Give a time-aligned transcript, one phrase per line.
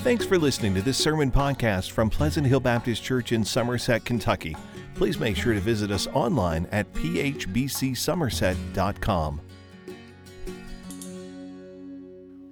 [0.00, 4.56] Thanks for listening to this sermon podcast from Pleasant Hill Baptist Church in Somerset, Kentucky.
[4.94, 9.40] Please make sure to visit us online at phbcsomerset.com.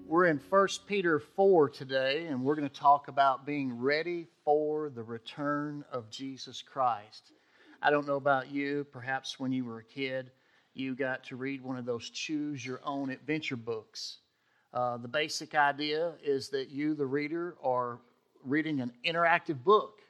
[0.08, 4.90] We're in 1 Peter 4 today, and we're going to talk about being ready for
[4.90, 7.30] the return of Jesus Christ.
[7.80, 10.32] I don't know about you, perhaps when you were a kid,
[10.74, 14.18] you got to read one of those choose your own adventure books.
[14.72, 17.98] Uh, the basic idea is that you, the reader, are
[18.44, 20.00] reading an interactive book,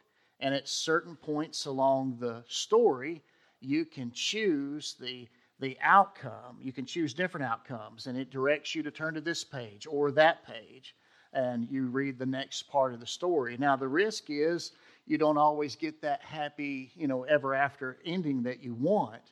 [0.41, 3.23] and at certain points along the story,
[3.61, 5.29] you can choose the
[5.59, 6.59] the outcome.
[6.61, 10.11] You can choose different outcomes, and it directs you to turn to this page or
[10.13, 10.95] that page,
[11.33, 13.57] and you read the next part of the story.
[13.57, 14.73] Now, the risk is
[15.07, 19.23] you don't always get that happy, you know, ever after ending that you want.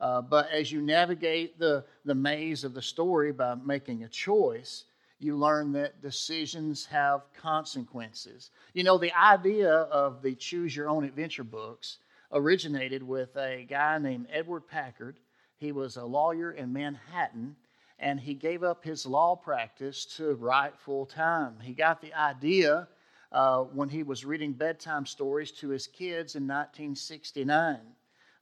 [0.00, 4.84] Uh, but as you navigate the, the maze of the story by making a choice,
[5.18, 8.50] you learn that decisions have consequences.
[8.74, 11.98] You know, the idea of the choose your own adventure books
[12.32, 15.18] originated with a guy named Edward Packard.
[15.56, 17.56] He was a lawyer in Manhattan,
[17.98, 21.58] and he gave up his law practice to write full time.
[21.62, 22.88] He got the idea
[23.32, 27.78] uh, when he was reading bedtime stories to his kids in 1969.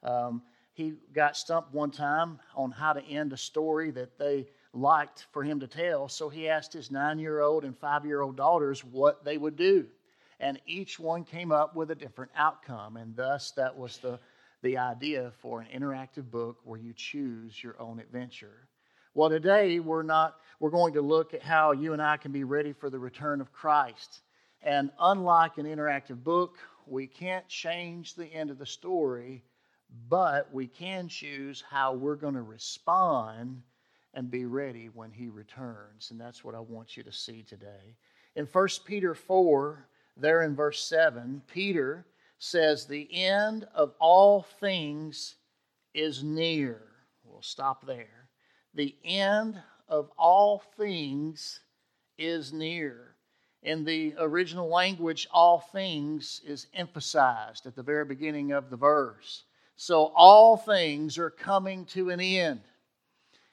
[0.03, 0.43] Um,
[0.75, 5.44] he got stumped one time on how to end a story that they liked for
[5.44, 6.08] him to tell.
[6.08, 9.56] So he asked his nine year old and five year old daughters what they would
[9.56, 9.86] do.
[10.41, 12.97] And each one came up with a different outcome.
[12.97, 14.19] And thus, that was the,
[14.62, 18.66] the idea for an interactive book where you choose your own adventure.
[19.14, 22.42] Well, today we're not, we're going to look at how you and I can be
[22.42, 24.22] ready for the return of Christ.
[24.61, 29.44] And unlike an interactive book, we can't change the end of the story,
[30.09, 33.62] but we can choose how we're going to respond
[34.14, 36.11] and be ready when he returns.
[36.11, 37.97] And that's what I want you to see today.
[38.37, 42.06] In 1 Peter 4, there in verse 7, Peter
[42.39, 45.37] says, The end of all things
[45.92, 46.82] is near.
[47.25, 48.28] We'll stop there.
[48.75, 51.61] The end of all things
[52.19, 53.15] is near.
[53.62, 59.44] In the original language, all things is emphasized at the very beginning of the verse.
[59.77, 62.61] So all things are coming to an end.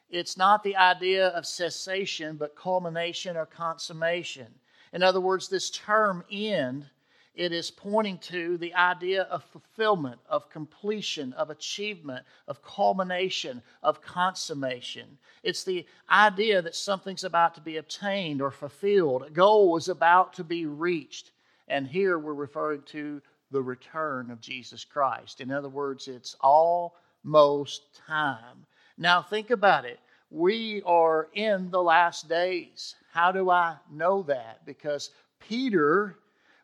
[0.10, 4.48] It's not the idea of cessation, but culmination or consummation.
[4.94, 6.86] In other words, this term end,
[7.34, 14.02] it is pointing to the idea of fulfillment, of completion, of achievement, of culmination, of
[14.02, 15.18] consummation.
[15.44, 20.34] It's the idea that something's about to be obtained or fulfilled, a goal is about
[20.34, 21.32] to be reached.
[21.70, 25.42] And here we're referring to the return of Jesus Christ.
[25.42, 28.66] In other words, it's almost time.
[28.98, 30.00] Now, think about it.
[30.30, 32.96] We are in the last days.
[33.12, 34.66] How do I know that?
[34.66, 35.10] Because
[35.40, 36.18] Peter,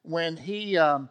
[0.03, 1.09] when he um,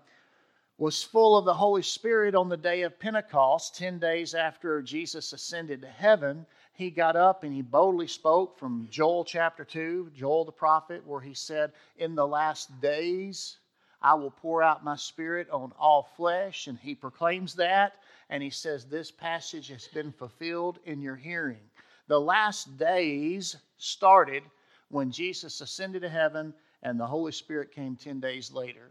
[0.78, 5.32] was full of the Holy Spirit on the day of Pentecost, 10 days after Jesus
[5.32, 10.44] ascended to heaven, he got up and he boldly spoke from Joel chapter 2, Joel
[10.44, 13.58] the prophet, where he said, In the last days,
[14.02, 16.66] I will pour out my spirit on all flesh.
[16.66, 17.94] And he proclaims that.
[18.30, 21.70] And he says, This passage has been fulfilled in your hearing.
[22.08, 24.42] The last days started
[24.88, 28.90] when Jesus ascended to heaven and the Holy Spirit came 10 days later.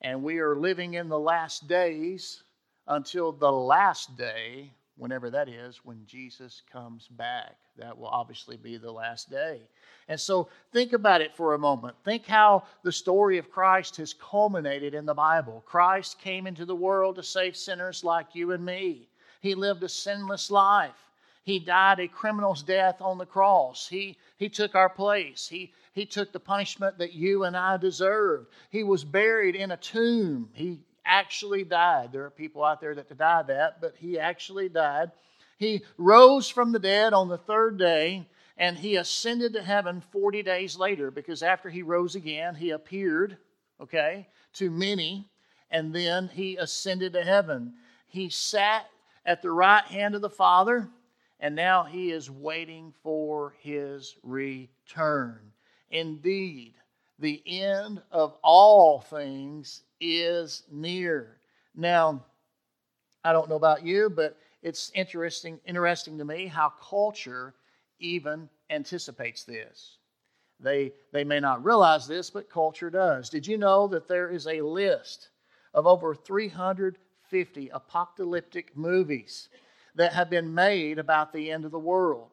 [0.00, 2.42] And we are living in the last days
[2.86, 7.56] until the last day, whenever that is, when Jesus comes back.
[7.78, 9.62] That will obviously be the last day.
[10.08, 11.96] And so think about it for a moment.
[12.04, 15.62] Think how the story of Christ has culminated in the Bible.
[15.66, 19.08] Christ came into the world to save sinners like you and me.
[19.40, 20.90] He lived a sinless life.
[21.44, 23.88] He died a criminal's death on the cross.
[23.88, 25.48] He, he took our place.
[25.48, 28.48] He, he took the punishment that you and I deserved.
[28.70, 30.50] He was buried in a tomb.
[30.52, 32.12] He actually died.
[32.12, 35.10] There are people out there that died that, but he actually died.
[35.62, 40.42] He rose from the dead on the third day and he ascended to heaven 40
[40.42, 43.36] days later because after he rose again, he appeared,
[43.80, 45.30] okay, to many,
[45.70, 47.74] and then he ascended to heaven.
[48.08, 48.88] He sat
[49.24, 50.88] at the right hand of the Father,
[51.38, 55.52] and now he is waiting for his return.
[55.92, 56.74] Indeed,
[57.20, 61.38] the end of all things is near.
[61.76, 62.24] Now,
[63.24, 67.54] I don't know about you, but it's interesting interesting to me how culture
[67.98, 69.98] even anticipates this.
[70.60, 73.28] They, they may not realize this, but culture does.
[73.28, 75.30] Did you know that there is a list
[75.74, 79.48] of over 350 apocalyptic movies
[79.96, 82.30] that have been made about the end of the world?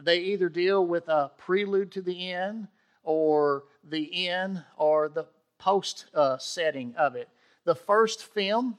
[0.00, 2.68] They either deal with a prelude to the end,
[3.02, 5.26] or the end, or the
[5.58, 7.28] post uh, setting of it.
[7.64, 8.76] The first film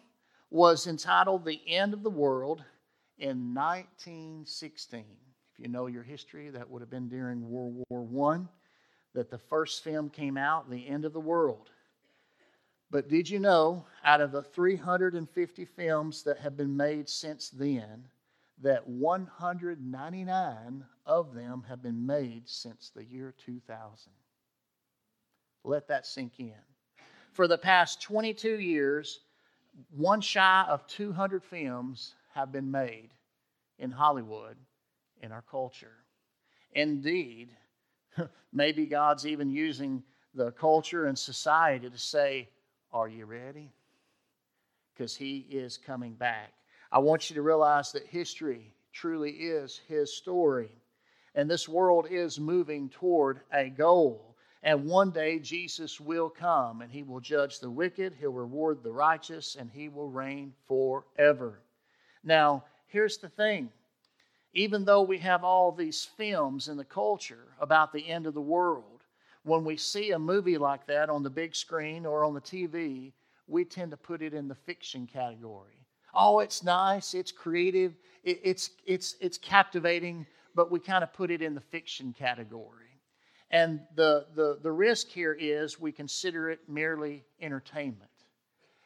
[0.50, 2.64] was entitled The End of the World
[3.18, 5.06] in 1916.
[5.54, 8.42] If you know your history, that would have been during World War I
[9.14, 11.70] that the first film came out, The End of the World.
[12.92, 18.08] But did you know, out of the 350 films that have been made since then,
[18.62, 24.12] that 199 of them have been made since the year 2000?
[25.64, 26.54] Let that sink in.
[27.32, 29.22] For the past 22 years,
[29.96, 33.10] one shy of 200 films have been made
[33.80, 34.58] in Hollywood
[35.22, 35.96] in our culture.
[36.74, 37.50] Indeed,
[38.54, 40.04] maybe God's even using
[40.34, 42.50] the culture and society to say,
[42.92, 43.72] Are you ready?
[44.94, 46.52] Because He is coming back.
[46.92, 50.72] I want you to realize that history truly is His story.
[51.36, 54.36] And this world is moving toward a goal.
[54.62, 58.92] And one day Jesus will come and he will judge the wicked, he'll reward the
[58.92, 61.60] righteous, and he will reign forever.
[62.26, 63.70] Now, here's the thing
[64.54, 68.42] even though we have all these films in the culture about the end of the
[68.42, 69.04] world,
[69.44, 73.12] when we see a movie like that on the big screen or on the TV,
[73.48, 75.86] we tend to put it in the fiction category.
[76.14, 80.26] Oh, it's nice, it's creative, it's, it's, it's captivating,
[80.56, 83.02] but we kind of put it in the fiction category.
[83.52, 88.10] And the, the, the risk here is we consider it merely entertainment.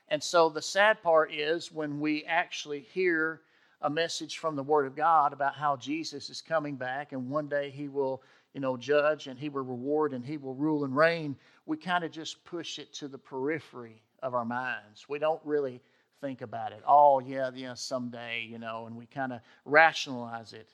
[0.10, 3.42] And so the sad part is when we actually hear
[3.82, 7.48] a message from the Word of God about how Jesus is coming back and one
[7.48, 8.24] day He will,
[8.54, 12.04] you know, judge and He will reward and He will rule and reign, we kind
[12.04, 15.08] of just push it to the periphery of our minds.
[15.08, 15.82] We don't really
[16.22, 16.82] think about it.
[16.86, 20.70] Oh, yeah, yeah, someday, you know, and we kind of rationalize it.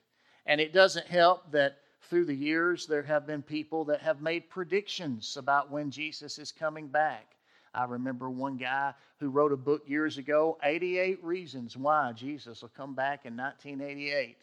[0.45, 1.77] And it doesn't help that
[2.09, 6.51] through the years, there have been people that have made predictions about when Jesus is
[6.51, 7.34] coming back.
[7.75, 12.71] I remember one guy who wrote a book years ago 88 Reasons Why Jesus Will
[12.75, 14.37] Come Back in 1988.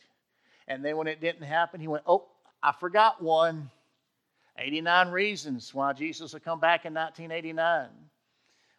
[0.68, 2.26] And then when it didn't happen, he went, Oh,
[2.62, 3.70] I forgot one
[4.58, 7.88] 89 Reasons Why Jesus Will Come Back in 1989.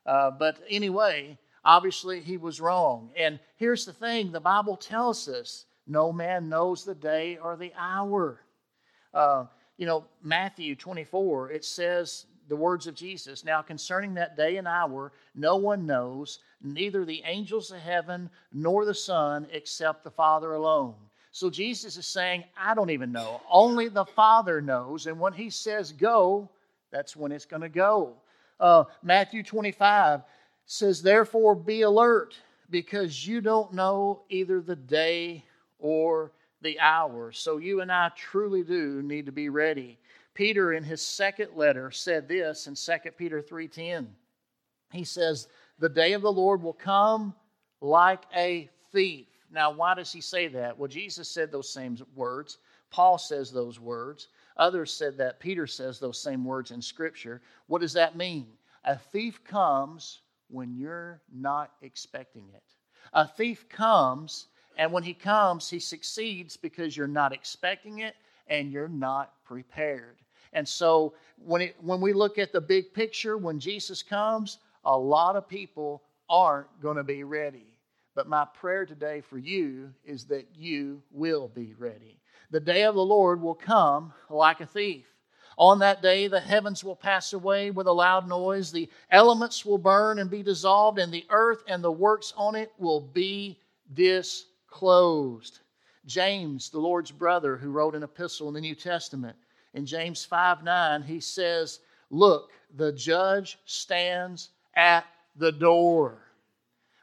[0.06, 3.10] Uh, but anyway, obviously he was wrong.
[3.18, 7.74] And here's the thing the Bible tells us no man knows the day or the
[7.78, 8.40] hour.
[9.14, 9.46] Uh,
[9.78, 14.68] you know, Matthew 24, it says the words of Jesus Now, concerning that day and
[14.68, 20.54] hour, no one knows, neither the angels of heaven nor the Son, except the Father
[20.54, 20.96] alone.
[21.32, 23.42] So Jesus is saying, I don't even know.
[23.50, 25.08] Only the Father knows.
[25.08, 26.50] And when He says go,
[26.92, 28.14] that's when it's going to go.
[28.60, 30.22] Uh, Matthew 25
[30.66, 32.36] says, Therefore be alert,
[32.70, 35.44] because you don't know either the day
[35.80, 36.32] or
[36.62, 37.32] the hour.
[37.32, 39.98] So you and I truly do need to be ready.
[40.34, 44.16] Peter in his second letter said this in 2 Peter 3:10.
[44.92, 45.48] He says,
[45.80, 47.36] "The day of the Lord will come
[47.82, 50.78] like a thief." Now, why does he say that?
[50.78, 52.58] Well, Jesus said those same words.
[52.90, 54.28] Paul says those words.
[54.58, 55.40] Others said that.
[55.40, 57.42] Peter says those same words in Scripture.
[57.68, 58.58] What does that mean?
[58.84, 62.64] A thief comes when you're not expecting it.
[63.14, 64.48] A thief comes
[64.78, 68.16] and when he comes, he succeeds because you're not expecting it
[68.48, 70.22] and you're not prepared.
[70.54, 74.98] And so when, it, when we look at the big picture, when Jesus comes, a
[74.98, 77.68] lot of people aren't going to be ready.
[78.16, 82.20] But my prayer today for you is that you will be ready.
[82.52, 85.06] The day of the Lord will come like a thief.
[85.58, 89.78] On that day, the heavens will pass away with a loud noise, the elements will
[89.78, 93.60] burn and be dissolved, and the earth and the works on it will be
[93.94, 95.60] dissolved closed.
[96.08, 99.38] James, the Lord's brother, who wrote an epistle in the New Testament,
[99.74, 106.20] in James 5 9, he says, Look, the judge stands at the door.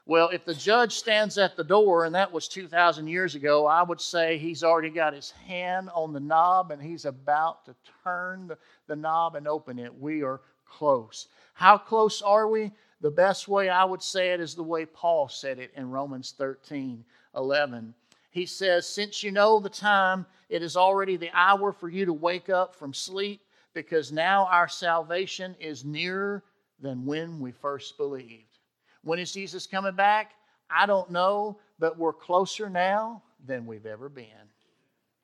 [0.05, 3.83] Well, if the judge stands at the door, and that was 2,000 years ago, I
[3.83, 8.51] would say he's already got his hand on the knob and he's about to turn
[8.87, 9.93] the, knob and open it.
[9.97, 11.27] We are close.
[11.53, 12.71] How close are we?
[12.99, 16.33] The best way I would say it is the way Paul said it in Romans
[16.37, 17.93] 13 11.
[18.31, 22.13] He says, Since you know the time, it is already the hour for you to
[22.13, 23.41] wake up from sleep,
[23.73, 26.43] because now our salvation is nearer
[26.79, 28.57] than when we first believed.
[29.03, 30.31] When is Jesus coming back?
[30.69, 34.25] I don't know, but we're closer now than we've ever been.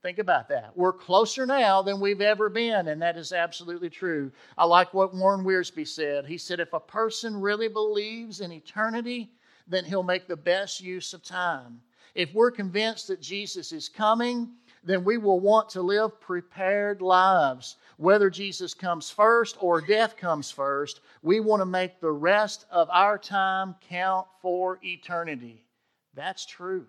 [0.03, 0.75] Think about that.
[0.75, 4.31] We're closer now than we've ever been, and that is absolutely true.
[4.57, 6.25] I like what Warren Wiersbe said.
[6.25, 9.31] He said, If a person really believes in eternity,
[9.65, 11.81] then he'll make the best use of time
[12.15, 14.49] if we're convinced that Jesus is coming,
[14.83, 17.75] then we will want to live prepared lives.
[17.97, 22.89] Whether Jesus comes first or death comes first, we want to make the rest of
[22.91, 25.65] our time count for eternity.
[26.13, 26.85] That's true.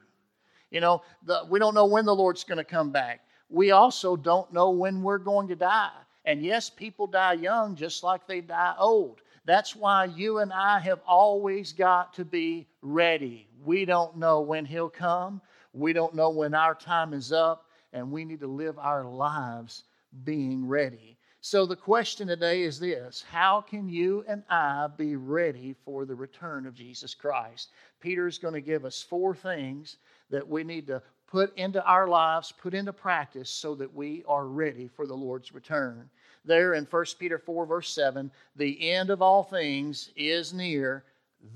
[0.71, 3.21] You know, the, we don't know when the Lord's going to come back.
[3.49, 5.91] We also don't know when we're going to die.
[6.25, 9.23] And yes, people die young just like they die old.
[9.49, 13.49] That's why you and I have always got to be ready.
[13.65, 15.41] We don't know when He'll come,
[15.73, 17.65] we don't know when our time is up,
[17.95, 19.85] and we need to live our lives
[20.23, 21.17] being ready.
[21.41, 26.15] So, the question today is this How can you and I be ready for the
[26.15, 27.71] return of Jesus Christ?
[28.01, 29.97] Peter is going to give us four things
[30.29, 34.47] that we need to put into our lives, put into practice, so that we are
[34.47, 36.11] ready for the Lord's return.
[36.49, 41.05] There in 1 Peter 4, verse 7, the end of all things is near.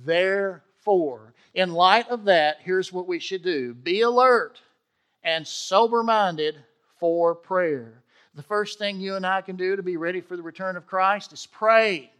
[0.05, 4.61] Therefore, in light of that, here's what we should do be alert
[5.25, 6.57] and sober minded
[7.01, 8.03] for prayer.
[8.35, 10.87] The first thing you and I can do to be ready for the return of
[10.87, 12.13] Christ is pray.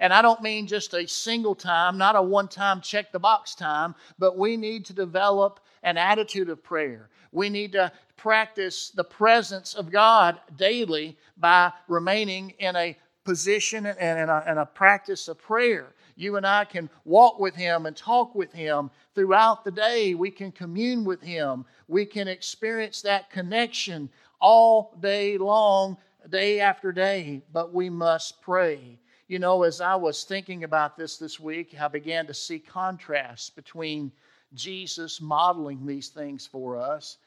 [0.00, 3.54] And I don't mean just a single time, not a one time check the box
[3.54, 7.08] time, but we need to develop an attitude of prayer.
[7.32, 14.18] We need to practice the presence of God daily by remaining in a position and
[14.20, 15.94] in a, a practice of prayer.
[16.16, 20.14] You and I can walk with Him and talk with Him throughout the day.
[20.14, 21.66] We can commune with Him.
[21.88, 24.08] We can experience that connection
[24.40, 25.98] all day long,
[26.30, 28.98] day after day, but we must pray.
[29.28, 33.50] You know, as I was thinking about this this week, I began to see contrasts
[33.50, 34.12] between
[34.54, 37.18] Jesus modeling these things for us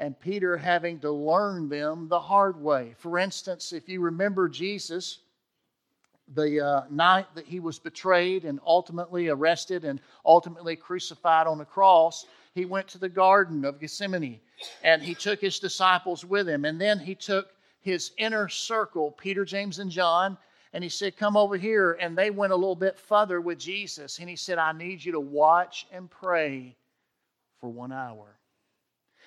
[0.00, 2.94] and Peter having to learn them the hard way.
[2.98, 5.20] For instance, if you remember Jesus,
[6.34, 11.64] the uh, night that he was betrayed and ultimately arrested and ultimately crucified on the
[11.64, 14.40] cross, he went to the Garden of Gethsemane
[14.82, 16.66] and he took his disciples with him.
[16.66, 17.48] And then he took
[17.80, 20.36] his inner circle, Peter, James, and John,
[20.72, 21.96] and he said, Come over here.
[22.00, 24.18] And they went a little bit further with Jesus.
[24.18, 26.76] And he said, I need you to watch and pray
[27.60, 28.36] for one hour.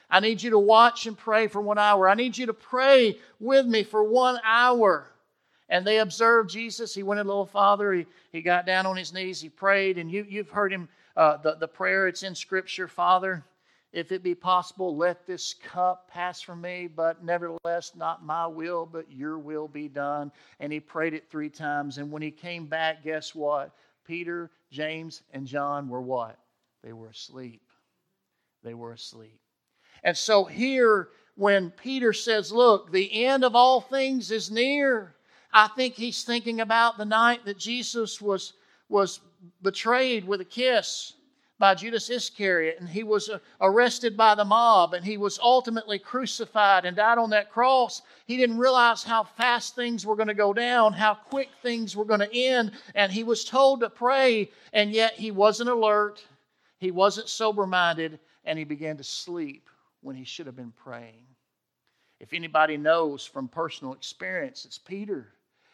[0.09, 2.07] I need you to watch and pray for one hour.
[2.07, 5.09] I need you to pray with me for one hour.
[5.69, 6.93] And they observed Jesus.
[6.93, 7.93] He went a little farther.
[7.93, 9.41] He, he got down on his knees.
[9.41, 9.97] He prayed.
[9.97, 13.43] And you, you've heard him, uh, the, the prayer, it's in Scripture Father,
[13.93, 18.87] if it be possible, let this cup pass from me, but nevertheless, not my will,
[18.87, 20.31] but your will be done.
[20.59, 21.99] And he prayed it three times.
[21.99, 23.71] And when he came back, guess what?
[24.03, 26.39] Peter, James, and John were what?
[26.83, 27.61] They were asleep.
[28.63, 29.39] They were asleep.
[30.03, 35.15] And so here, when Peter says, Look, the end of all things is near,
[35.53, 38.53] I think he's thinking about the night that Jesus was,
[38.89, 39.19] was
[39.61, 41.13] betrayed with a kiss
[41.59, 45.99] by Judas Iscariot, and he was uh, arrested by the mob, and he was ultimately
[45.99, 48.01] crucified and died on that cross.
[48.25, 52.05] He didn't realize how fast things were going to go down, how quick things were
[52.05, 56.25] going to end, and he was told to pray, and yet he wasn't alert,
[56.79, 59.69] he wasn't sober minded, and he began to sleep
[60.01, 61.25] when he should have been praying.
[62.19, 65.32] If anybody knows from personal experience, it's Peter.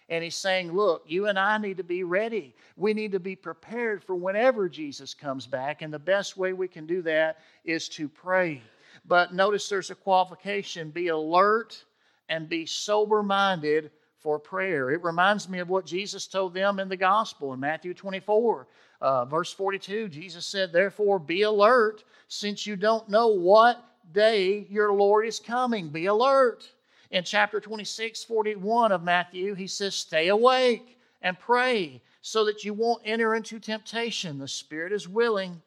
[0.10, 2.56] And he's saying, Look, you and I need to be ready.
[2.76, 5.82] We need to be prepared for whenever Jesus comes back.
[5.82, 8.62] And the best way we can do that is to pray.
[9.06, 11.84] But notice there's a qualification be alert
[12.28, 14.92] and be sober minded for prayer.
[14.92, 18.68] It reminds me of what Jesus told them in the gospel in Matthew 24,
[19.02, 20.10] uh, verse 42.
[20.10, 25.90] Jesus said, Therefore, be alert, since you don't know what day your Lord is coming.
[25.90, 26.70] Be alert.
[27.12, 32.74] In chapter 26, 41 of Matthew, he says, Stay awake and pray so that you
[32.74, 34.38] won't enter into temptation.
[34.38, 35.62] The spirit is willing,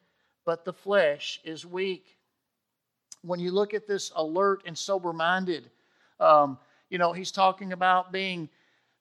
[0.44, 2.16] but the flesh is weak.
[3.22, 5.68] When you look at this alert and sober minded,
[6.20, 6.58] um,
[6.90, 8.48] you know, he's talking about being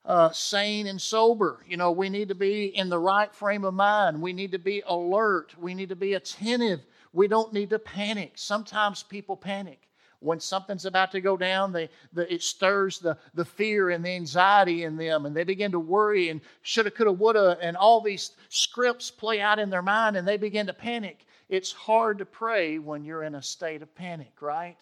[0.06, 1.64] uh, sane and sober.
[1.68, 4.20] You know, we need to be in the right frame of mind.
[4.20, 5.54] We need to be alert.
[5.60, 6.82] We need to be attentive.
[7.14, 8.34] We don't need to panic.
[8.36, 9.91] Sometimes people panic
[10.22, 14.12] when something's about to go down, they, the, it stirs the, the fear and the
[14.12, 18.32] anxiety in them, and they begin to worry and shoulda, coulda, woulda, and all these
[18.50, 21.26] scripts play out in their mind, and they begin to panic.
[21.50, 24.78] It's hard to pray when you're in a state of panic, right?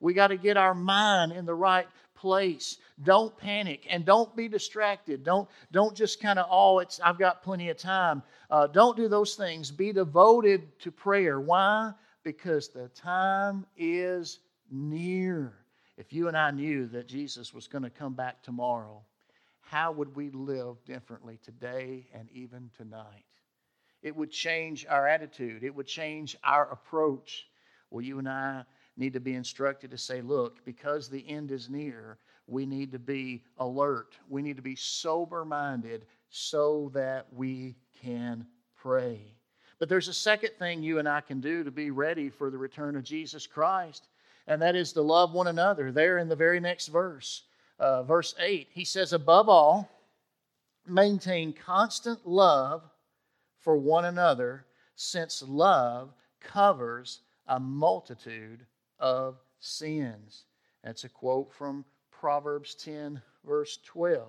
[0.00, 2.78] We got to get our mind in the right place.
[3.02, 5.24] Don't panic and don't be distracted.
[5.24, 8.22] Don't don't just kind of oh it's I've got plenty of time.
[8.50, 9.70] Uh, don't do those things.
[9.70, 11.40] Be devoted to prayer.
[11.40, 11.92] Why?
[12.22, 14.38] Because the time is
[14.70, 15.52] near.
[15.96, 19.02] If you and I knew that Jesus was going to come back tomorrow,
[19.60, 23.24] how would we live differently today and even tonight?
[24.02, 27.46] It would change our attitude, it would change our approach.
[27.90, 28.64] Well, you and I
[28.96, 32.98] need to be instructed to say, look, because the end is near, we need to
[32.98, 34.16] be alert.
[34.28, 38.46] We need to be sober minded so that we can
[38.76, 39.32] pray.
[39.78, 42.58] But there's a second thing you and I can do to be ready for the
[42.58, 44.08] return of Jesus Christ,
[44.46, 45.90] and that is to love one another.
[45.90, 47.42] There in the very next verse,
[47.78, 49.90] uh, verse 8, he says, Above all,
[50.86, 52.82] maintain constant love
[53.58, 58.64] for one another, since love covers a multitude
[58.98, 60.44] of sins.
[60.84, 64.28] That's a quote from Proverbs 10, verse 12.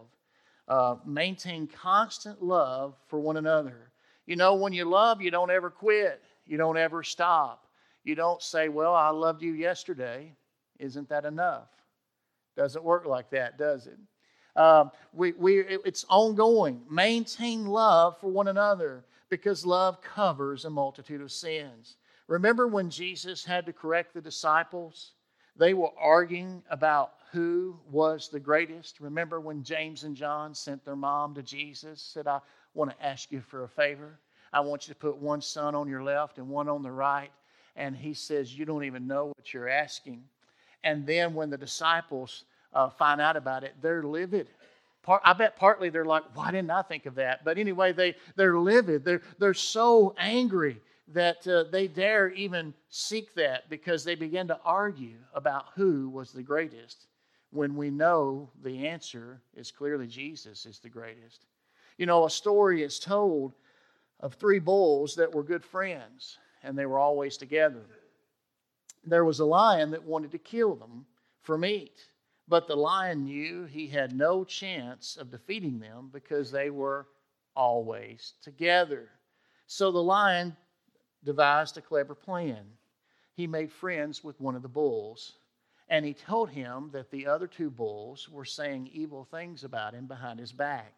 [0.68, 3.92] Uh, maintain constant love for one another.
[4.26, 7.67] You know, when you love, you don't ever quit, you don't ever stop.
[8.08, 10.32] You don't say, Well, I loved you yesterday.
[10.80, 11.68] Isn't that enough?
[12.56, 14.00] Doesn't work like that, does it?
[14.58, 16.84] Um, we, we, it's ongoing.
[16.90, 21.98] Maintain love for one another because love covers a multitude of sins.
[22.28, 25.12] Remember when Jesus had to correct the disciples?
[25.58, 29.02] They were arguing about who was the greatest.
[29.02, 32.40] Remember when James and John sent their mom to Jesus, said, I
[32.74, 34.18] want to ask you for a favor.
[34.54, 37.32] I want you to put one son on your left and one on the right.
[37.78, 40.24] And he says, You don't even know what you're asking.
[40.84, 42.44] And then when the disciples
[42.74, 44.50] uh, find out about it, they're livid.
[45.04, 47.46] Part, I bet partly they're like, Why didn't I think of that?
[47.46, 49.06] But anyway, they, they're livid.
[49.06, 50.82] They're, they're so angry
[51.14, 56.34] that uh, they dare even seek that because they begin to argue about who was
[56.34, 57.06] the greatest
[57.52, 61.46] when we know the answer is clearly Jesus is the greatest.
[61.98, 63.54] You know, a story is told
[64.20, 67.86] of three bulls that were good friends and they were always together.
[69.06, 71.06] There was a lion that wanted to kill them
[71.42, 71.98] for meat,
[72.50, 77.08] but the lion knew he had no chance of defeating them because they were
[77.56, 79.08] always together.
[79.66, 80.58] So the lion
[81.24, 82.66] devised a clever plan.
[83.34, 85.38] He made friends with one of the bulls,
[85.88, 90.06] and he told him that the other two bulls were saying evil things about him
[90.06, 90.94] behind his back.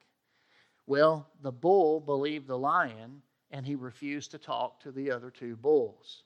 [0.88, 5.56] Well, the bull believed the lion, and he refused to talk to the other two
[5.56, 6.24] bulls.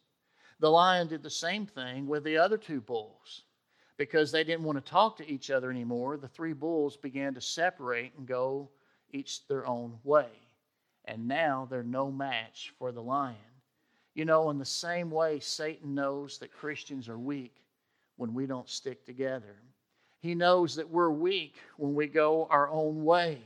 [0.59, 3.43] The lion did the same thing with the other two bulls.
[3.97, 7.41] Because they didn't want to talk to each other anymore, the three bulls began to
[7.41, 8.69] separate and go
[9.11, 10.29] each their own way.
[11.05, 13.35] And now they're no match for the lion.
[14.15, 17.55] You know, in the same way, Satan knows that Christians are weak
[18.17, 19.55] when we don't stick together.
[20.19, 23.41] He knows that we're weak when we go our own way.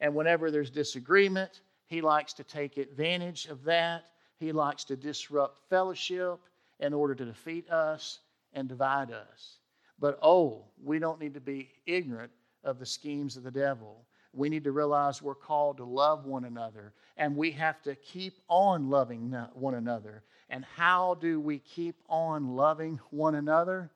[0.00, 4.04] And whenever there's disagreement, he likes to take advantage of that.
[4.38, 6.40] He likes to disrupt fellowship
[6.80, 8.20] in order to defeat us
[8.52, 9.58] and divide us.
[9.98, 12.32] But oh, we don't need to be ignorant
[12.64, 14.04] of the schemes of the devil
[14.36, 18.38] we need to realize we're called to love one another and we have to keep
[18.48, 20.22] on loving one another.
[20.50, 23.90] And how do we keep on loving one another?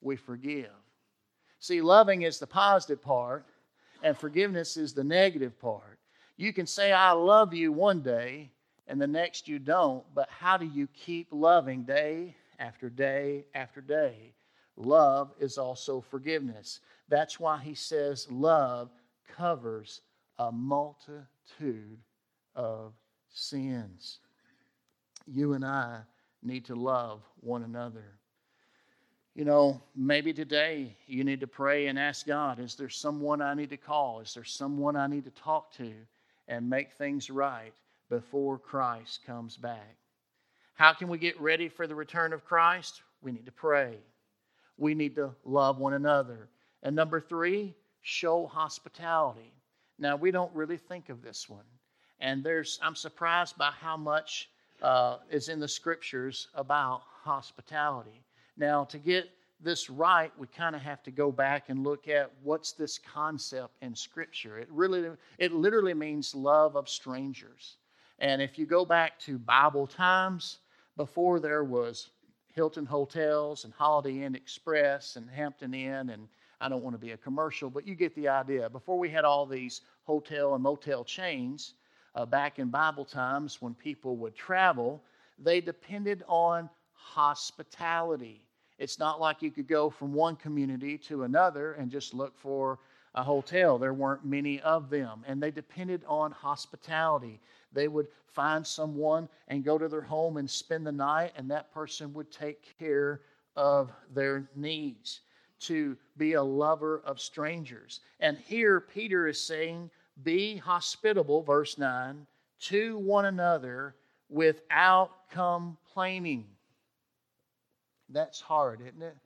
[0.00, 0.70] We forgive.
[1.60, 3.46] See, loving is the positive part,
[4.02, 5.93] and forgiveness is the negative part.
[6.36, 8.50] You can say, I love you one day,
[8.88, 13.80] and the next you don't, but how do you keep loving day after day after
[13.80, 14.34] day?
[14.76, 16.80] Love is also forgiveness.
[17.08, 18.90] That's why he says, Love
[19.36, 20.00] covers
[20.38, 21.98] a multitude
[22.56, 22.92] of
[23.32, 24.18] sins.
[25.26, 26.00] You and I
[26.42, 28.04] need to love one another.
[29.34, 33.54] You know, maybe today you need to pray and ask God is there someone I
[33.54, 34.20] need to call?
[34.20, 35.92] Is there someone I need to talk to
[36.48, 37.72] and make things right
[38.10, 39.96] before Christ comes back?
[40.74, 43.02] How can we get ready for the return of Christ?
[43.22, 43.96] We need to pray.
[44.76, 46.48] We need to love one another.
[46.82, 49.52] And number three, show hospitality.
[49.98, 51.64] Now, we don't really think of this one.
[52.20, 54.48] And there's, I'm surprised by how much
[54.82, 58.22] uh, is in the scriptures about hospitality.
[58.56, 59.30] Now, to get
[59.60, 63.76] this right, we kind of have to go back and look at what's this concept
[63.82, 64.58] in Scripture.
[64.58, 67.76] It really, it literally means love of strangers.
[68.18, 70.58] And if you go back to Bible times,
[70.96, 72.10] before there was
[72.54, 76.28] Hilton Hotels and Holiday Inn Express and Hampton Inn and
[76.60, 78.70] I don't want to be a commercial, but you get the idea.
[78.70, 81.74] Before we had all these hotel and motel chains,
[82.14, 85.02] uh, back in Bible times when people would travel,
[85.38, 88.43] they depended on hospitality.
[88.78, 92.78] It's not like you could go from one community to another and just look for
[93.14, 93.78] a hotel.
[93.78, 97.40] There weren't many of them, and they depended on hospitality.
[97.72, 101.72] They would find someone and go to their home and spend the night, and that
[101.72, 103.20] person would take care
[103.56, 105.20] of their needs
[105.60, 108.00] to be a lover of strangers.
[108.20, 109.90] And here Peter is saying,
[110.22, 112.26] Be hospitable, verse 9,
[112.62, 113.94] to one another
[114.28, 116.46] without complaining.
[118.08, 119.16] That's hard, isn't it?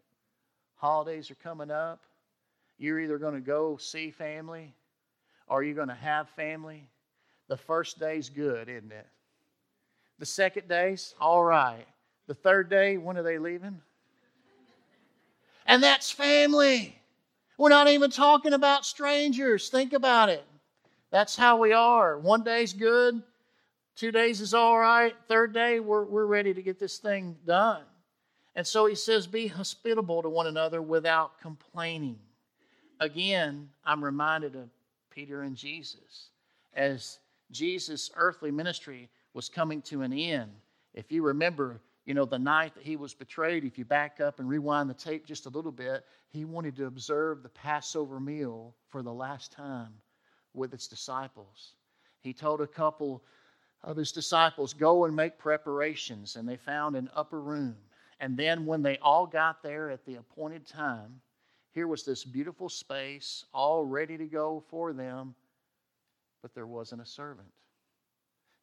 [0.76, 2.00] Holidays are coming up.
[2.78, 4.74] You're either going to go see family
[5.48, 6.88] or you're going to have family.
[7.48, 9.06] The first day's good, isn't it?
[10.18, 11.86] The second day's all right.
[12.26, 13.80] The third day, when are they leaving?
[15.66, 16.98] And that's family.
[17.56, 19.68] We're not even talking about strangers.
[19.68, 20.44] Think about it.
[21.10, 22.18] That's how we are.
[22.18, 23.22] One day's good,
[23.96, 27.82] two days is all right, third day, we're, we're ready to get this thing done.
[28.58, 32.18] And so he says, Be hospitable to one another without complaining.
[32.98, 34.68] Again, I'm reminded of
[35.10, 36.30] Peter and Jesus.
[36.74, 37.20] As
[37.52, 40.50] Jesus' earthly ministry was coming to an end,
[40.92, 44.40] if you remember, you know, the night that he was betrayed, if you back up
[44.40, 48.74] and rewind the tape just a little bit, he wanted to observe the Passover meal
[48.88, 49.94] for the last time
[50.52, 51.74] with its disciples.
[52.22, 53.22] He told a couple
[53.84, 56.34] of his disciples, Go and make preparations.
[56.34, 57.76] And they found an upper room.
[58.20, 61.20] And then when they all got there at the appointed time,
[61.72, 65.34] here was this beautiful space all ready to go for them,
[66.42, 67.48] but there wasn't a servant.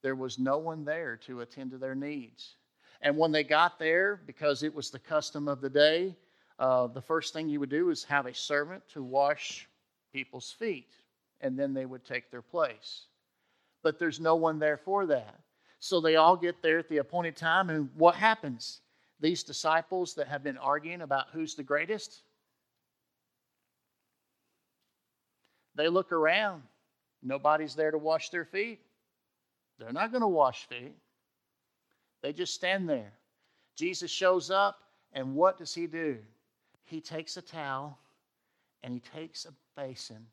[0.02, 2.58] There was no one there to attend to their needs.
[3.02, 6.16] And when they got there, because it was the custom of the day,
[6.60, 9.68] uh, the first thing you would do is have a servant to wash
[10.14, 10.92] people's feet,
[11.42, 13.08] and then they would take their place
[13.86, 15.40] but there's no one there for that.
[15.78, 18.82] So they all get there at the appointed time, and what happens?
[19.20, 22.22] These disciples that have been arguing about who's the greatest,
[25.76, 26.64] they look around.
[27.24, 28.80] Nobody's there to wash their feet.
[29.80, 30.96] They're not going to wash feet.
[32.22, 33.14] They just stand there.
[33.76, 34.78] Jesus shows up,
[35.14, 36.18] and what does he do?
[36.86, 37.98] He takes a towel
[38.84, 40.28] and he takes a basin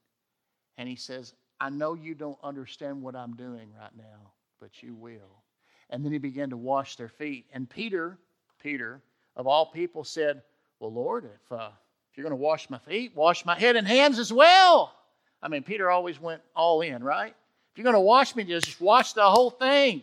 [0.77, 4.95] and he says, I know you don't understand what I'm doing right now, but you
[4.95, 5.43] will.
[5.91, 7.47] And then he began to wash their feet.
[7.53, 8.19] And Peter,
[8.63, 9.01] Peter,
[9.37, 10.43] of all people, said,
[10.81, 11.71] Well, Lord, if, uh,
[12.11, 14.95] if you're going to wash my feet, wash my head and hands as well.
[15.43, 17.35] I mean, Peter always went all in, right?
[17.73, 20.03] If you're going to wash me, just wash the whole thing.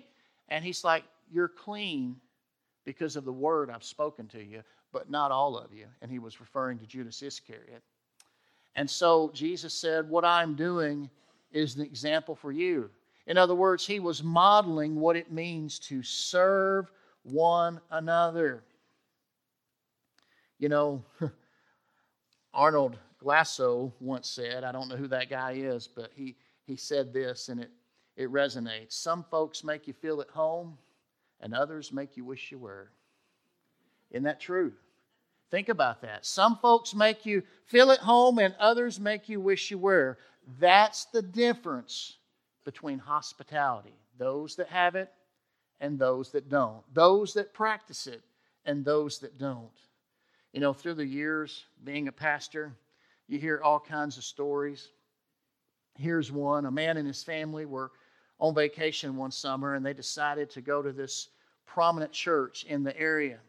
[0.50, 2.16] And he's like, You're clean
[2.86, 5.86] because of the word I've spoken to you, but not all of you.
[6.02, 7.84] And he was referring to Judas Iscariot.
[8.76, 11.10] And so Jesus said, What I'm doing
[11.52, 12.90] is an example for you.
[13.28, 16.92] In other words, he was modeling what it means to serve
[17.24, 18.64] one another.
[20.58, 21.04] You know,
[22.54, 27.14] Arnold Glasow once said, I don't know who that guy is, but he, he said
[27.14, 27.72] this and it,
[28.16, 28.94] it resonates.
[28.94, 30.78] Some folks make you feel at home,
[31.42, 32.92] and others make you wish you were.
[34.12, 34.74] Isn't that true?
[35.52, 36.26] Think about that.
[36.26, 40.18] Some folks make you feel at home, and others make you wish you were.
[40.60, 42.18] That's the difference
[42.66, 45.10] between hospitality those that have it
[45.82, 48.22] and those that don't, those that practice it
[48.66, 49.70] and those that don't.
[50.54, 52.74] You know, through the years being a pastor,
[53.28, 54.90] you hear all kinds of stories.
[55.98, 57.92] Here's one a man and his family were
[58.40, 61.30] on vacation one summer and they decided to go to this
[61.66, 63.40] prominent church in the area.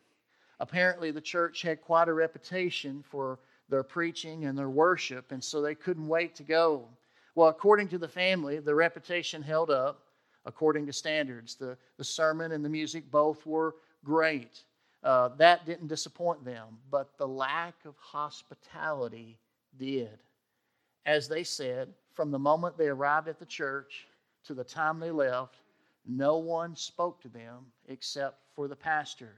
[0.59, 3.38] Apparently, the church had quite a reputation for
[3.71, 6.87] their preaching and their worship, and so they couldn't wait to go.
[7.35, 10.03] Well, according to the family, the reputation held up
[10.44, 11.55] according to standards.
[11.55, 14.62] The, the sermon and the music both were great.
[15.03, 19.38] Uh, that didn't disappoint them, but the lack of hospitality
[19.79, 20.18] did.
[21.07, 24.07] As they said, from the moment they arrived at the church
[24.44, 25.57] to the time they left,
[26.07, 29.33] no one spoke to them except for the pastor.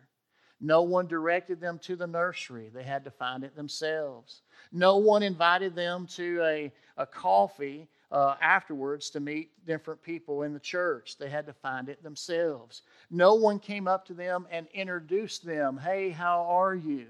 [0.61, 2.71] No one directed them to the nursery.
[2.73, 4.43] They had to find it themselves.
[4.71, 10.53] No one invited them to a, a coffee uh, afterwards to meet different people in
[10.53, 11.17] the church.
[11.19, 12.83] They had to find it themselves.
[13.11, 15.79] No one came up to them and introduced them.
[15.79, 17.07] Hey, how are you?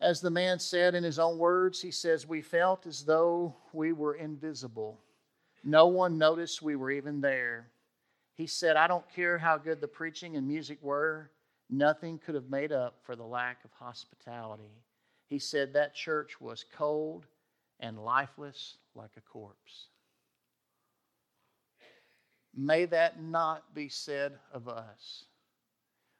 [0.00, 3.92] As the man said in his own words, he says, We felt as though we
[3.92, 4.98] were invisible.
[5.62, 7.68] No one noticed we were even there.
[8.34, 11.30] He said, I don't care how good the preaching and music were.
[11.70, 14.82] Nothing could have made up for the lack of hospitality.
[15.28, 17.26] He said that church was cold
[17.80, 19.88] and lifeless like a corpse.
[22.56, 25.24] May that not be said of us.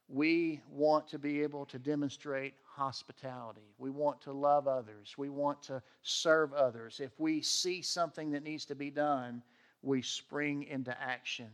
[0.07, 3.73] We want to be able to demonstrate hospitality.
[3.77, 5.15] We want to love others.
[5.17, 6.99] We want to serve others.
[6.99, 9.41] If we see something that needs to be done,
[9.81, 11.47] we spring into action.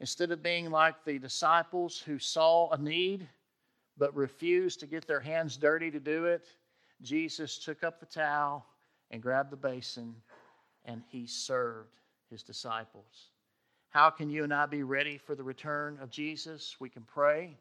[0.00, 3.26] Instead of being like the disciples who saw a need
[3.96, 6.48] but refused to get their hands dirty to do it,
[7.00, 8.66] Jesus took up the towel
[9.10, 10.14] and grabbed the basin
[10.84, 13.30] and he served his disciples.
[13.90, 16.76] How can you and I be ready for the return of Jesus?
[16.80, 17.56] We can pray,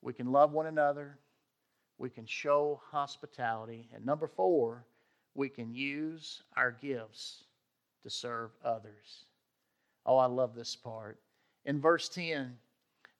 [0.00, 1.18] we can love one another,
[1.98, 3.88] we can show hospitality.
[3.94, 4.84] And number four,
[5.34, 7.44] we can use our gifts
[8.02, 9.26] to serve others.
[10.06, 11.18] Oh, I love this part.
[11.64, 12.56] In verse 10,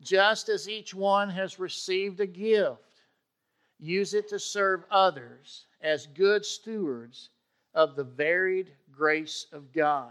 [0.00, 3.02] just as each one has received a gift,
[3.78, 7.30] use it to serve others as good stewards
[7.72, 10.10] of the varied grace of God.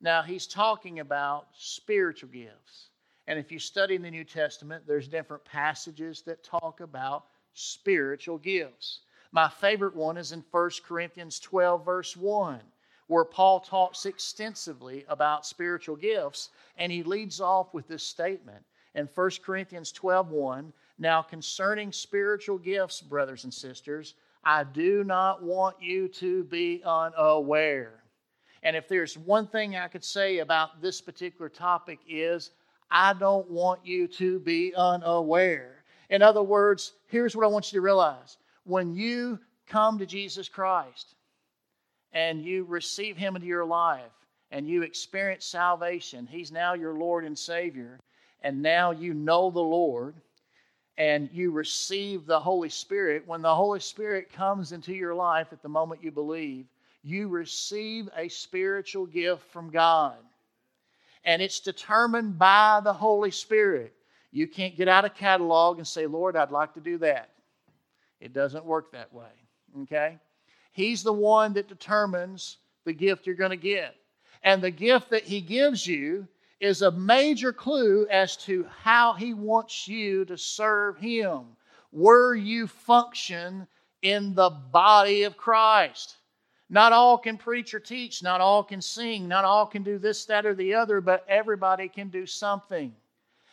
[0.00, 2.90] Now, he's talking about spiritual gifts.
[3.26, 8.38] And if you study in the New Testament, there's different passages that talk about spiritual
[8.38, 9.00] gifts.
[9.32, 12.60] My favorite one is in 1 Corinthians 12, verse 1,
[13.08, 19.08] where Paul talks extensively about spiritual gifts, and he leads off with this statement in
[19.12, 20.72] 1 Corinthians 12, 1.
[20.98, 28.02] Now, concerning spiritual gifts, brothers and sisters, I do not want you to be unaware.
[28.62, 32.50] And if there's one thing I could say about this particular topic is
[32.90, 35.84] I don't want you to be unaware.
[36.08, 38.36] In other words, here's what I want you to realize.
[38.64, 41.14] When you come to Jesus Christ
[42.12, 44.12] and you receive him into your life
[44.50, 48.00] and you experience salvation, he's now your Lord and Savior,
[48.42, 50.16] and now you know the Lord
[51.00, 55.62] and you receive the Holy Spirit, when the Holy Spirit comes into your life at
[55.62, 56.66] the moment you believe,
[57.02, 60.18] you receive a spiritual gift from God.
[61.24, 63.94] And it's determined by the Holy Spirit.
[64.30, 67.30] You can't get out a catalog and say, Lord, I'd like to do that.
[68.20, 69.32] It doesn't work that way.
[69.84, 70.18] Okay?
[70.72, 73.96] He's the one that determines the gift you're going to get.
[74.42, 76.28] And the gift that He gives you
[76.60, 81.40] is a major clue as to how He wants you to serve Him,
[81.90, 83.66] where you function
[84.02, 86.16] in the body of Christ.
[86.68, 90.24] Not all can preach or teach, not all can sing, not all can do this,
[90.26, 92.94] that, or the other, but everybody can do something.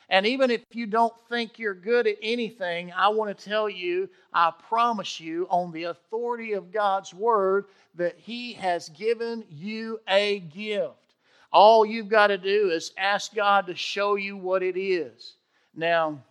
[0.10, 4.10] And even if you don't think you're good at anything, I want to tell you,
[4.32, 7.66] I promise you, on the authority of God's Word,
[7.96, 11.07] that He has given you a gift.
[11.52, 15.36] All you've got to do is ask God to show you what it is.
[15.76, 16.22] Now,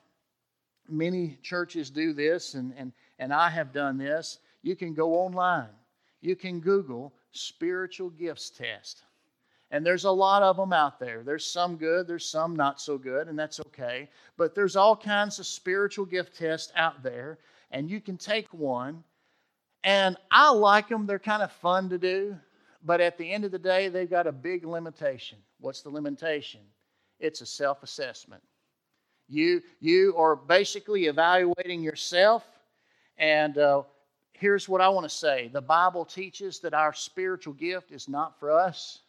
[0.88, 4.38] many churches do this, and, and, and I have done this.
[4.62, 5.68] You can go online,
[6.20, 9.02] you can Google spiritual gifts test.
[9.72, 11.22] And there's a lot of them out there.
[11.24, 14.09] There's some good, there's some not so good, and that's okay.
[14.37, 17.38] But there's all kinds of spiritual gift tests out there,
[17.72, 19.02] and you can take one.
[19.83, 22.37] And I like them, they're kind of fun to do.
[22.87, 25.38] But at the end of the day, they've got a big limitation.
[25.59, 26.61] What's the limitation?
[27.18, 28.42] It's a self assessment.
[29.29, 32.44] You, you are basically evaluating yourself.
[33.18, 33.83] And uh,
[34.35, 38.38] here's what I want to say the Bible teaches that our spiritual gift is not
[38.38, 39.01] for us,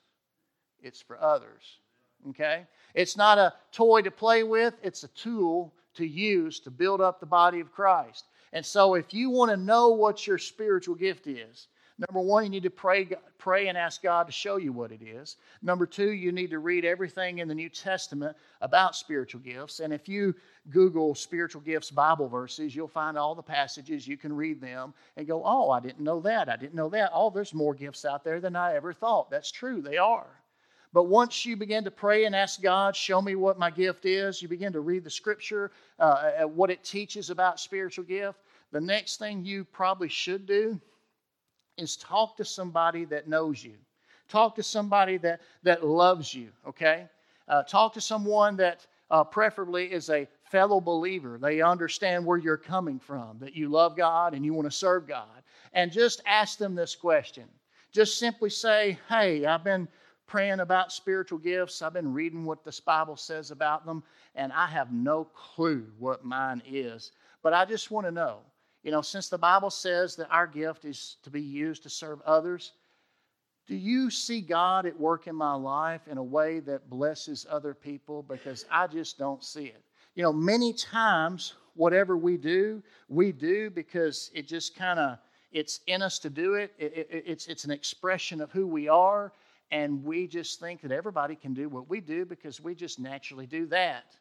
[0.82, 1.78] it's for others.
[2.30, 2.66] Okay?
[2.96, 7.20] It's not a toy to play with, it's a tool to use to build up
[7.20, 8.26] the body of Christ.
[8.54, 11.68] And so, if you want to know what your spiritual gift is,
[12.00, 15.02] Number one, you need to pray, pray and ask God to show you what it
[15.02, 15.38] is.
[15.64, 19.80] Number two, you need to read everything in the New Testament about spiritual gifts.
[19.80, 20.36] And if you
[20.70, 24.08] Google spiritual gifts Bible verses, you'll find all the passages.
[24.08, 26.50] You can read them and go, Oh, I didn't know that.
[26.50, 27.10] I didn't know that.
[27.14, 29.32] Oh, there's more gifts out there than I ever thought.
[29.32, 30.28] That's true, they are.
[30.94, 34.40] But once you begin to pray and ask God, show me what my gift is,
[34.42, 38.40] you begin to read the scripture, uh, uh what it teaches about spiritual gift.
[38.72, 40.80] The next thing you probably should do
[41.78, 43.76] is talk to somebody that knows you.
[44.28, 47.08] Talk to somebody that, that loves you, okay?
[47.48, 51.38] Uh, talk to someone that uh, preferably is a fellow believer.
[51.42, 55.08] They understand where you're coming from, that you love God and you want to serve
[55.08, 55.44] God.
[55.74, 57.46] And just ask them this question.
[57.92, 59.88] Just simply say, Hey, I've been
[60.28, 61.82] praying about spiritual gifts.
[61.82, 64.04] I've been reading what this Bible says about them,
[64.36, 67.14] and I have no clue what mine is.
[67.42, 68.40] But I just want to know
[68.84, 72.22] you know, since the Bible says that our gift is to be used to serve
[72.22, 72.74] others,
[73.68, 77.74] do you see God at work in my life in a way that blesses other
[77.74, 78.24] people?
[78.24, 79.84] Because I just don't see it.
[80.16, 85.20] You know, many times, whatever we do, we do because it just kind of
[85.52, 86.74] it's in us to do it.
[86.78, 87.24] It, it.
[87.26, 89.34] It's it's an expression of who we are,
[89.72, 93.46] and we just think that everybody can do what we do because we just naturally
[93.46, 94.16] do that.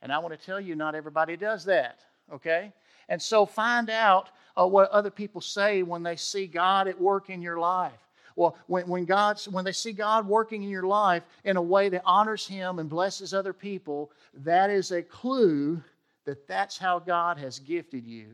[0.00, 2.00] And I want to tell you, not everybody does that.
[2.32, 2.72] Okay,
[3.08, 7.30] and so find out uh, what other people say when they see God at work
[7.30, 7.92] in your life.
[8.36, 11.88] Well, when, when, God's, when they see God working in your life in a way
[11.90, 15.82] that honors Him and blesses other people, that is a clue
[16.24, 18.28] that that's how God has gifted you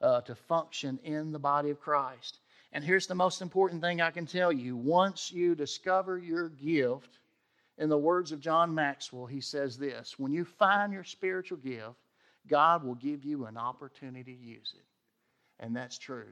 [0.00, 2.38] uh, to function in the body of Christ.
[2.72, 7.18] And here's the most important thing I can tell you once you discover your gift,
[7.78, 12.05] in the words of John Maxwell, he says this when you find your spiritual gift,
[12.48, 14.84] God will give you an opportunity to use it.
[15.58, 16.28] and that's true.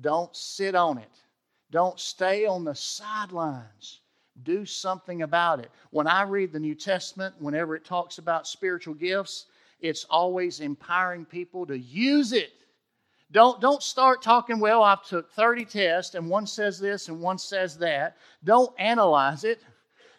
[0.00, 1.10] Don't sit on it.
[1.70, 4.00] Don't stay on the sidelines.
[4.44, 5.70] Do something about it.
[5.90, 9.46] When I read the New Testament, whenever it talks about spiritual gifts,
[9.80, 12.52] it's always empowering people to use it.
[13.32, 17.38] Don't, don't start talking, well, I've took 30 tests and one says this and one
[17.38, 18.16] says that.
[18.44, 19.62] Don't analyze it.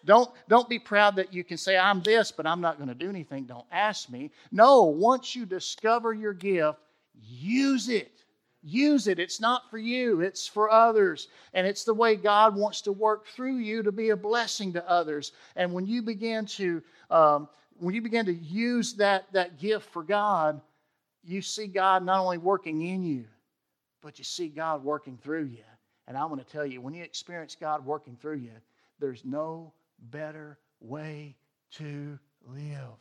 [0.06, 2.96] Don't, don't be proud that you can say, I'm this, but I'm not going to
[2.96, 3.46] do anything.
[3.46, 4.32] Don't ask me.
[4.52, 6.80] No, once you discover your gift,
[7.14, 8.12] use it.
[8.64, 9.18] Use it.
[9.18, 11.30] It's not for you, it's for others.
[11.54, 14.88] And it's the way God wants to work through you to be a blessing to
[14.88, 15.32] others.
[15.56, 20.04] And when you begin to, um, when you begin to use that, that gift for
[20.04, 20.62] God,
[21.24, 23.26] you see God not only working in you,
[24.02, 25.64] but you see God working through you.
[26.08, 28.52] And I want to tell you, when you experience God working through you,
[29.00, 31.36] there's no better way
[31.72, 32.98] to live.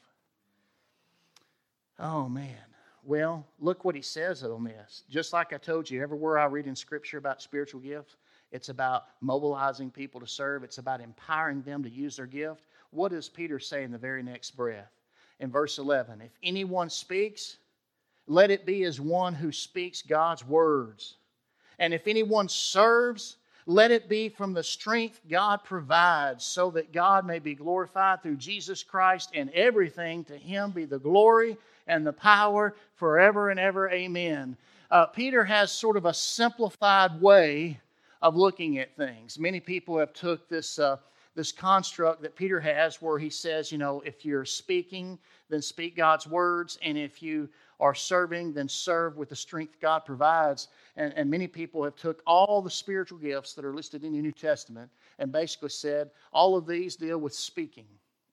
[1.98, 2.56] Oh, man.
[3.02, 5.04] Well, look what he says on this.
[5.08, 8.16] Just like I told you, everywhere I read in Scripture about spiritual gifts,
[8.52, 12.62] it's about mobilizing people to serve, it's about empowering them to use their gift.
[12.90, 14.90] What does Peter say in the very next breath?
[15.38, 17.56] In verse 11, if anyone speaks,
[18.26, 21.16] let it be as one who speaks God's words.
[21.78, 23.36] And if anyone serves,
[23.66, 28.36] let it be from the strength God provides, so that God may be glorified through
[28.36, 30.24] Jesus Christ and everything.
[30.24, 33.90] To him be the glory and the power forever and ever.
[33.90, 34.56] Amen.
[34.90, 37.78] Uh, Peter has sort of a simplified way
[38.22, 39.38] of looking at things.
[39.38, 40.96] Many people have took this uh,
[41.34, 45.96] this construct that Peter has, where he says, you know, if you're speaking, then speak
[45.96, 50.68] God's words, and if you are serving, then serve with the strength God provides.
[50.96, 54.20] And, and many people have took all the spiritual gifts that are listed in the
[54.20, 57.86] New Testament and basically said all of these deal with speaking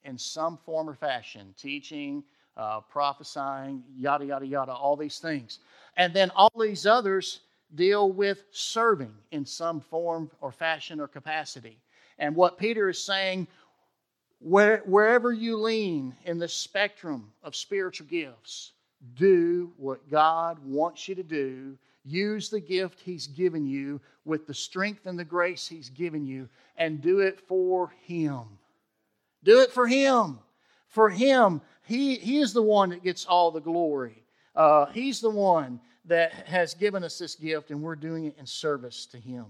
[0.04, 2.24] in some form or fashion, teaching,
[2.58, 5.60] uh, prophesying, yada, yada, yada, all these things.
[5.96, 7.42] And then all these others
[7.76, 11.78] deal with serving in some form or fashion or capacity.
[12.20, 13.48] And what Peter is saying,
[14.40, 18.74] where, wherever you lean in the spectrum of spiritual gifts,
[19.16, 21.78] do what God wants you to do.
[22.04, 26.48] Use the gift He's given you with the strength and the grace He's given you,
[26.78, 28.44] and do it for Him.
[29.44, 30.40] Do it for Him.
[30.88, 34.24] For Him, he, he is the one that gets all the glory.
[34.56, 38.46] Uh, he's the one that has given us this gift, and we're doing it in
[38.46, 39.46] service to Him.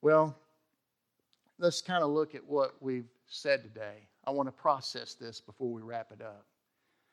[0.00, 0.36] Well,
[1.58, 4.08] let's kind of look at what we've said today.
[4.24, 6.46] I want to process this before we wrap it up.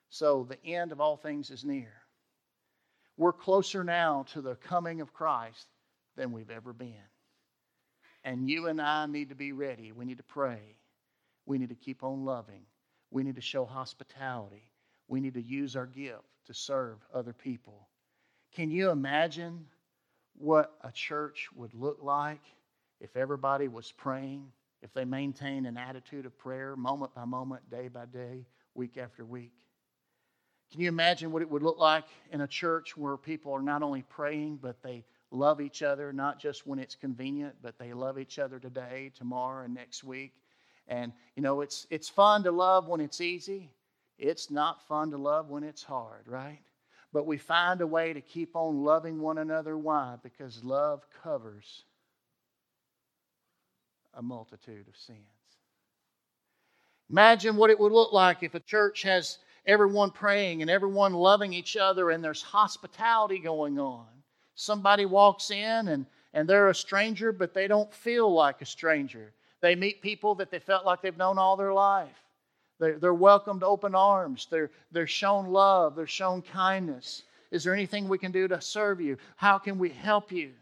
[0.10, 1.94] So, the end of all things is near.
[3.18, 5.68] We're closer now to the coming of Christ
[6.18, 7.08] than we've ever been.
[8.24, 9.92] And you and I need to be ready.
[9.92, 10.76] We need to pray.
[11.46, 12.64] We need to keep on loving.
[13.10, 14.70] We need to show hospitality.
[15.08, 17.88] We need to use our gift to serve other people.
[18.54, 19.66] Can you imagine
[20.38, 22.42] what a church would look like
[23.02, 24.46] if everybody was praying,
[24.82, 29.26] if they maintained an attitude of prayer moment by moment, day by day, week after
[29.26, 29.52] week?
[30.72, 33.84] Can you imagine what it would look like in a church where people are not
[33.84, 38.18] only praying, but they love each other, not just when it's convenient, but they love
[38.18, 40.34] each other today, tomorrow, and next week?
[40.88, 43.72] And, you know, it's, it's fun to love when it's easy.
[44.18, 46.62] It's not fun to love when it's hard, right?
[47.12, 49.78] But we find a way to keep on loving one another.
[49.78, 50.16] Why?
[50.22, 51.84] Because love covers
[54.14, 55.20] a multitude of sins.
[57.10, 61.54] Imagine what it would look like if a church has everyone praying and everyone loving
[61.54, 64.08] each other and there's hospitality going on.
[64.56, 69.34] Somebody walks in and, and they're a stranger, but they don't feel like a stranger.
[69.62, 72.10] They meet people that they felt like they've known all their life.
[72.80, 74.48] They're, they're welcomed open arms.
[74.50, 75.96] They're, they're shown love.
[75.96, 77.24] They're shown kindness.
[77.52, 79.18] Is there anything we can do to serve you?
[79.36, 80.54] How can we help you?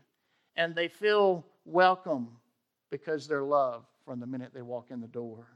[0.55, 2.27] And they feel welcome
[2.91, 5.47] because they're loved from the minute they walk in the door.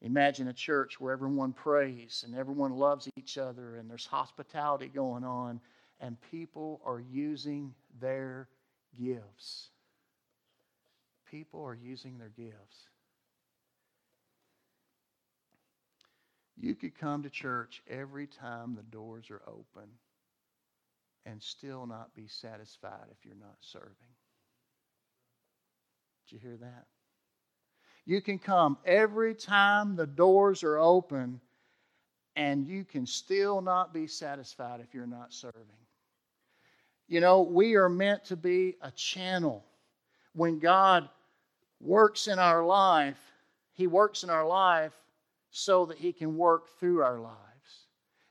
[0.00, 5.24] Imagine a church where everyone prays and everyone loves each other and there's hospitality going
[5.24, 5.60] on
[6.00, 8.48] and people are using their
[8.96, 9.70] gifts
[11.30, 12.88] people are using their gifts.
[16.56, 19.88] You could come to church every time the doors are open
[21.24, 23.92] and still not be satisfied if you're not serving.
[26.28, 26.86] Did you hear that?
[28.04, 31.40] You can come every time the doors are open
[32.36, 35.62] and you can still not be satisfied if you're not serving.
[37.06, 39.64] You know, we are meant to be a channel.
[40.34, 41.08] When God
[41.80, 43.20] works in our life,
[43.72, 44.94] He works in our life
[45.50, 47.38] so that He can work through our lives.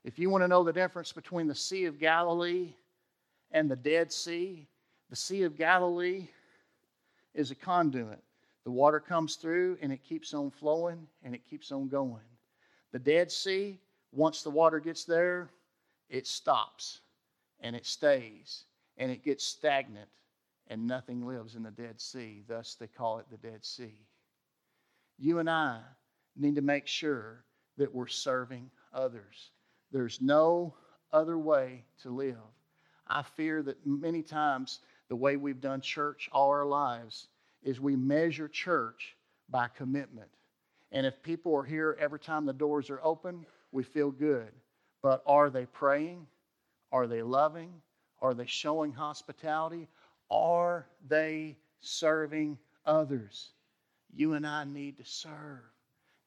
[0.04, 2.74] If you want to know the difference between the Sea of Galilee
[3.50, 4.68] and the Dead Sea,
[5.10, 6.28] the Sea of Galilee
[7.38, 8.22] is a conduit.
[8.64, 12.26] The water comes through and it keeps on flowing and it keeps on going.
[12.92, 13.78] The Dead Sea,
[14.12, 15.50] once the water gets there,
[16.10, 17.00] it stops
[17.60, 18.64] and it stays
[18.96, 20.08] and it gets stagnant
[20.66, 22.42] and nothing lives in the Dead Sea.
[22.46, 24.04] Thus, they call it the Dead Sea.
[25.16, 25.78] You and I
[26.36, 27.44] need to make sure
[27.76, 29.52] that we're serving others.
[29.92, 30.74] There's no
[31.12, 32.36] other way to live.
[33.06, 37.28] I fear that many times the way we've done church all our lives
[37.62, 39.16] is we measure church
[39.48, 40.28] by commitment.
[40.92, 44.50] And if people are here every time the doors are open, we feel good.
[45.02, 46.26] But are they praying?
[46.92, 47.72] Are they loving?
[48.20, 49.88] Are they showing hospitality?
[50.30, 53.50] Are they serving others?
[54.14, 55.62] You and I need to serve.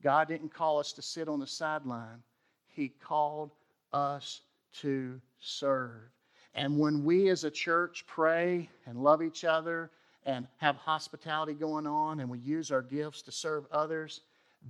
[0.02, 2.24] God didn't call us to sit on the sideline,
[2.68, 3.52] He called
[3.94, 4.42] us
[4.80, 6.10] to serve.
[6.54, 9.92] And when we as a church pray and love each other
[10.26, 14.22] and have hospitality going on and we use our gifts to serve others,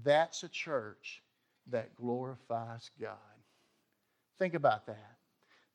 [0.04, 1.22] that's a church
[1.68, 3.18] that glorifies God.
[4.38, 5.16] Think about that.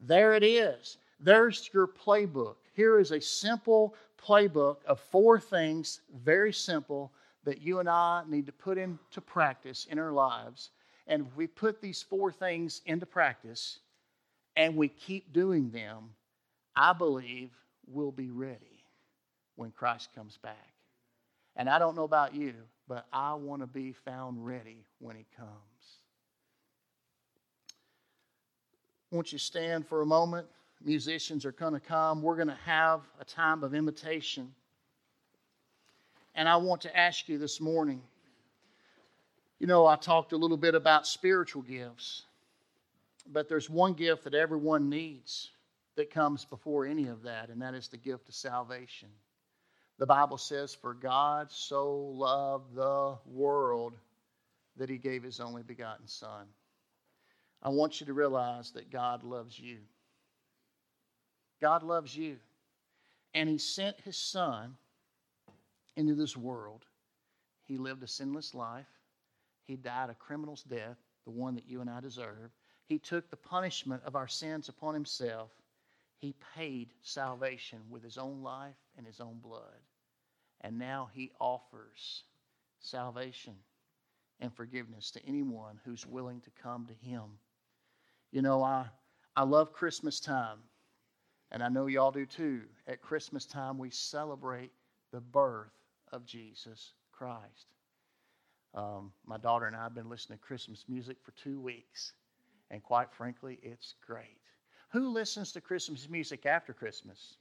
[0.01, 0.99] There it is.
[1.21, 2.57] There's your playbook.
[2.75, 7.13] Here is a simple playbook of four things, very simple,
[7.45, 10.71] that you and I need to put into practice in our lives.
[11.07, 13.79] And if we put these four things into practice
[14.57, 16.11] and we keep doing them,
[16.75, 17.51] I believe
[17.87, 18.85] we'll be ready
[19.57, 20.73] when Christ comes back.
[21.57, 22.55] And I don't know about you,
[22.89, 25.51] but I want to be found ready when He comes.
[29.11, 30.47] Won't you stand for a moment?
[30.85, 32.21] Musicians are going to come.
[32.21, 34.53] We're going to have a time of invitation.
[36.35, 38.03] And I want to ask you this morning
[39.59, 42.23] you know, I talked a little bit about spiritual gifts,
[43.33, 45.51] but there's one gift that everyone needs
[45.97, 49.09] that comes before any of that, and that is the gift of salvation.
[49.99, 53.95] The Bible says, For God so loved the world
[54.77, 56.47] that he gave his only begotten Son.
[57.63, 59.79] I want you to realize that God loves you.
[61.61, 62.37] God loves you.
[63.35, 64.77] And he sent his Son
[65.97, 66.85] into this world.
[67.65, 68.87] He lived a sinless life.
[69.65, 72.51] He died a criminal's death, the one that you and I deserve.
[72.87, 75.51] He took the punishment of our sins upon himself
[76.19, 79.81] he paid salvation with his own life and his own blood.
[80.63, 82.25] And now he offers
[82.81, 83.55] salvation
[84.41, 87.23] and forgiveness to anyone who's willing to come to him.
[88.33, 88.87] You know, I,
[89.37, 90.59] I love Christmas time,
[91.53, 92.63] and I know y'all do too.
[92.87, 94.73] At Christmas time, we celebrate
[95.13, 95.73] the birth
[96.13, 97.67] of Jesus Christ.
[98.75, 102.13] Um, my daughter and I have been listening to Christmas music for two weeks,
[102.71, 104.39] and quite frankly, it's great.
[104.91, 107.37] Who listens to Christmas music after Christmas?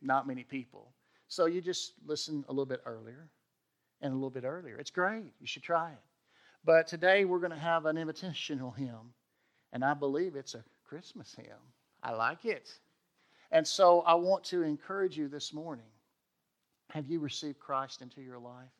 [0.00, 0.92] Not many people.
[1.28, 3.28] So you just listen a little bit earlier
[4.00, 4.76] and a little bit earlier.
[4.76, 5.32] It's great.
[5.40, 5.98] You should try it.
[6.64, 9.12] But today we're going to have an invitational hymn,
[9.72, 11.46] and I believe it's a Christmas hymn.
[12.02, 12.70] I like it.
[13.50, 15.84] And so I want to encourage you this morning.
[16.90, 18.70] Have you received Christ into your life?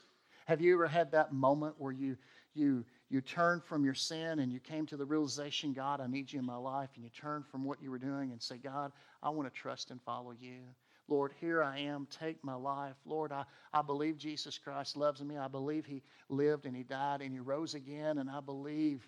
[0.46, 2.16] Have you ever had that moment where you
[2.54, 6.32] you you turned from your sin and you came to the realization, God, I need
[6.32, 8.92] you in my life, and you turned from what you were doing and say, God,
[9.22, 10.60] I want to trust and follow you.
[11.06, 12.06] Lord, here I am.
[12.10, 12.96] Take my life.
[13.04, 15.36] Lord, I, I believe Jesus Christ loves me.
[15.36, 18.18] I believe he lived and he died and he rose again.
[18.18, 19.06] And I believe,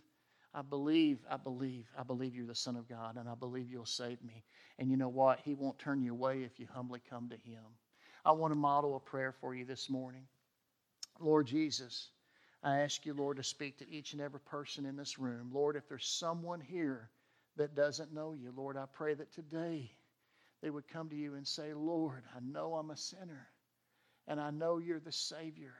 [0.52, 3.86] I believe, I believe, I believe you're the Son of God and I believe you'll
[3.86, 4.44] save me.
[4.78, 5.40] And you know what?
[5.42, 7.64] He won't turn you away if you humbly come to him.
[8.26, 10.26] I want to model a prayer for you this morning.
[11.18, 12.10] Lord Jesus,
[12.62, 15.50] I ask you, Lord, to speak to each and every person in this room.
[15.52, 17.10] Lord, if there's someone here
[17.56, 19.90] that doesn't know you, Lord, I pray that today
[20.62, 23.48] they would come to you and say, Lord, I know I'm a sinner,
[24.26, 25.74] and I know you're the Savior,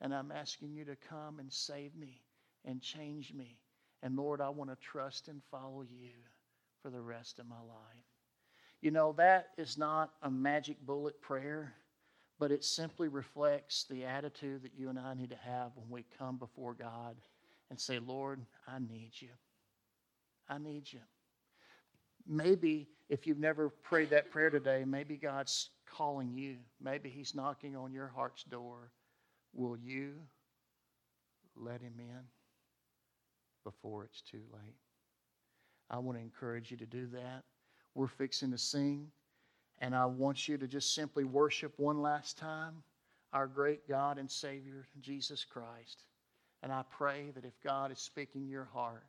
[0.00, 2.22] and I'm asking you to come and save me
[2.64, 3.58] and change me.
[4.02, 6.12] And Lord, I want to trust and follow you
[6.82, 8.04] for the rest of my life.
[8.80, 11.74] You know, that is not a magic bullet prayer
[12.40, 16.06] but it simply reflects the attitude that you and I need to have when we
[16.18, 17.16] come before God
[17.68, 19.28] and say, Lord, I need you.
[20.48, 21.00] I need you.
[22.26, 26.56] Maybe if you've never prayed that prayer today, maybe God's calling you.
[26.82, 28.90] Maybe He's knocking on your heart's door.
[29.52, 30.14] Will you
[31.54, 32.22] let Him in
[33.64, 34.76] before it's too late?
[35.90, 37.44] I want to encourage you to do that.
[37.94, 39.08] We're fixing to sing.
[39.80, 42.82] And I want you to just simply worship one last time
[43.32, 46.02] our great God and Savior, Jesus Christ.
[46.62, 49.06] And I pray that if God is speaking your heart,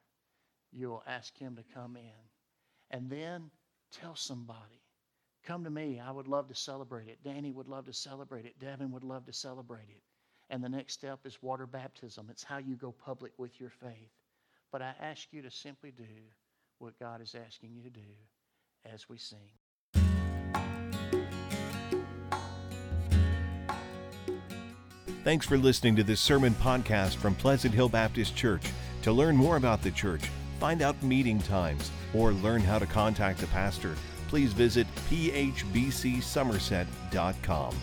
[0.72, 2.92] you'll ask Him to come in.
[2.92, 3.50] And then
[4.00, 4.82] tell somebody.
[5.44, 6.00] Come to me.
[6.00, 7.18] I would love to celebrate it.
[7.24, 8.60] Danny would love to celebrate it.
[8.60, 10.04] Devin would love to celebrate it.
[10.50, 12.28] And the next step is water baptism.
[12.30, 14.12] It's how you go public with your faith.
[14.72, 16.04] But I ask you to simply do
[16.78, 18.12] what God is asking you to do
[18.94, 19.61] as we sing.
[25.24, 28.64] Thanks for listening to this sermon podcast from Pleasant Hill Baptist Church.
[29.04, 30.24] To learn more about the church,
[30.60, 33.96] find out meeting times, or learn how to contact the pastor,
[34.28, 37.76] please visit phbcsomerset.com.